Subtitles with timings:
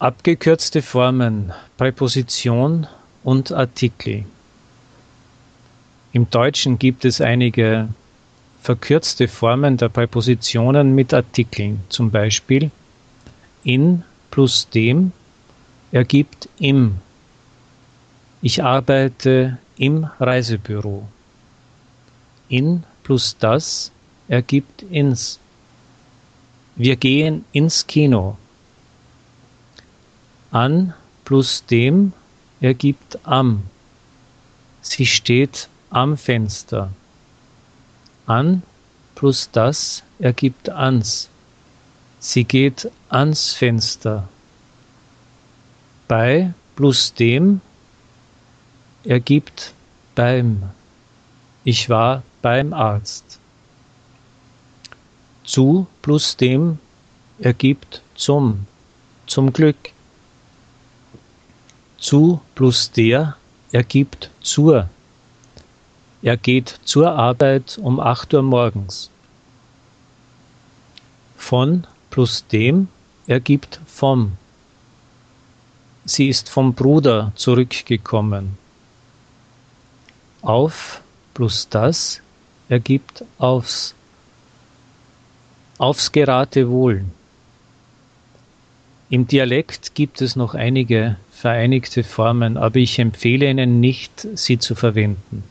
[0.00, 2.86] Abgekürzte Formen Präposition
[3.24, 4.26] und Artikel.
[6.12, 7.88] Im Deutschen gibt es einige
[8.62, 12.70] verkürzte Formen der Präpositionen mit Artikeln, zum Beispiel
[13.64, 15.10] in plus dem
[15.90, 16.98] ergibt im.
[18.40, 21.08] Ich arbeite im Reisebüro.
[22.48, 23.90] In plus das
[24.28, 25.40] ergibt ins.
[26.76, 28.36] Wir gehen ins Kino.
[30.50, 30.94] An
[31.24, 32.14] plus dem
[32.60, 33.64] ergibt am.
[34.80, 36.90] Sie steht am Fenster.
[38.26, 38.62] An
[39.14, 41.28] plus das ergibt ans.
[42.18, 44.26] Sie geht ans Fenster.
[46.08, 47.60] Bei plus dem
[49.04, 49.74] ergibt
[50.14, 50.62] beim.
[51.64, 53.38] Ich war beim Arzt.
[55.44, 56.78] Zu plus dem
[57.38, 58.66] ergibt zum.
[59.26, 59.76] Zum Glück.
[62.08, 63.36] Zu plus der
[63.70, 64.88] ergibt zur.
[66.22, 69.10] Er geht zur Arbeit um acht Uhr morgens.
[71.36, 72.88] Von plus dem
[73.26, 74.38] ergibt vom.
[76.06, 78.56] Sie ist vom Bruder zurückgekommen.
[80.40, 81.02] Auf
[81.34, 82.22] plus das
[82.70, 83.94] ergibt aufs.
[85.76, 87.04] Aufs Geratewohl.
[89.10, 94.74] Im Dialekt gibt es noch einige vereinigte Formen, aber ich empfehle Ihnen nicht, sie zu
[94.74, 95.44] verwenden.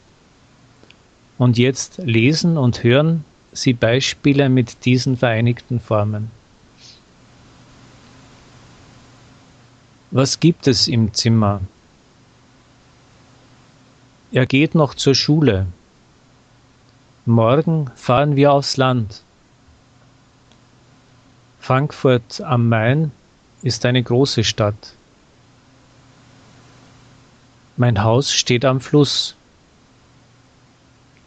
[1.39, 6.29] Und jetzt lesen und hören Sie Beispiele mit diesen vereinigten Formen.
[10.11, 11.61] Was gibt es im Zimmer?
[14.31, 15.65] Er geht noch zur Schule.
[17.25, 19.23] Morgen fahren wir aufs Land.
[21.59, 23.11] Frankfurt am Main
[23.63, 24.93] ist eine große Stadt.
[27.75, 29.35] Mein Haus steht am Fluss.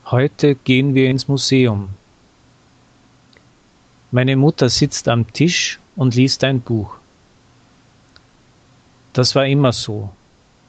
[0.06, 1.90] Heute gehen wir ins Museum.
[4.10, 6.96] Meine Mutter sitzt am Tisch und liest ein Buch.
[9.12, 10.10] Das war immer so,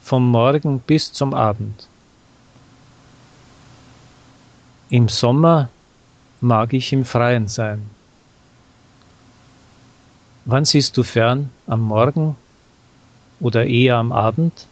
[0.00, 1.88] vom Morgen bis zum Abend.
[4.90, 5.68] Im Sommer
[6.40, 7.88] mag ich im Freien sein.
[10.44, 11.50] Wann siehst du fern?
[11.66, 12.36] Am Morgen
[13.38, 14.66] oder eher am Abend?